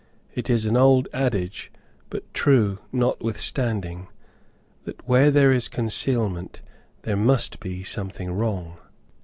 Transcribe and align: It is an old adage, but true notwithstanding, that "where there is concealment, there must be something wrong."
It 0.33 0.49
is 0.49 0.65
an 0.65 0.75
old 0.75 1.07
adage, 1.13 1.71
but 2.09 2.33
true 2.33 2.79
notwithstanding, 2.91 4.07
that 4.83 5.07
"where 5.07 5.29
there 5.29 5.51
is 5.51 5.67
concealment, 5.67 6.59
there 7.03 7.15
must 7.15 7.59
be 7.59 7.83
something 7.83 8.31
wrong." 8.31 8.77